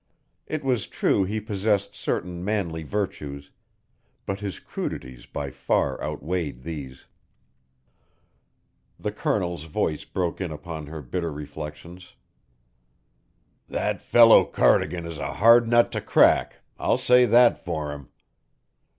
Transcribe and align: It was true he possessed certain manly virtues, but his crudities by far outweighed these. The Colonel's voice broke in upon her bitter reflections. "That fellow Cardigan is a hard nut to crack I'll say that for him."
It 0.47 0.63
was 0.63 0.87
true 0.87 1.25
he 1.25 1.39
possessed 1.39 1.93
certain 1.93 2.43
manly 2.43 2.81
virtues, 2.81 3.51
but 4.25 4.39
his 4.39 4.59
crudities 4.59 5.27
by 5.27 5.51
far 5.51 6.01
outweighed 6.03 6.63
these. 6.63 7.05
The 8.99 9.11
Colonel's 9.11 9.65
voice 9.65 10.03
broke 10.03 10.41
in 10.41 10.51
upon 10.51 10.87
her 10.87 11.03
bitter 11.03 11.31
reflections. 11.31 12.15
"That 13.69 14.01
fellow 14.01 14.43
Cardigan 14.43 15.05
is 15.05 15.19
a 15.19 15.33
hard 15.33 15.67
nut 15.67 15.91
to 15.91 16.01
crack 16.01 16.61
I'll 16.79 16.97
say 16.97 17.27
that 17.27 17.59
for 17.63 17.91
him." 17.91 18.09